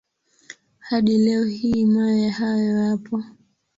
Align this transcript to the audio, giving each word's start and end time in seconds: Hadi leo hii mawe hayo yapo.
Hadi 0.79 1.17
leo 1.17 1.45
hii 1.45 1.85
mawe 1.85 2.29
hayo 2.29 2.77
yapo. 2.85 3.23